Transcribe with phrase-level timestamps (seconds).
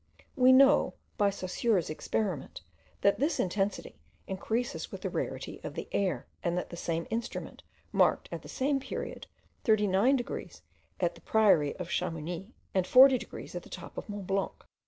[0.35, 2.61] We know, by Saussure's experiment,
[3.01, 7.61] that this intensity increases with the rarity of the air, and that the same instrument
[7.91, 9.27] marked at the same period
[9.63, 10.63] 39 degrees
[10.99, 14.65] at the priory of Chamouni, and 40 degrees at the top of Mont Blanc.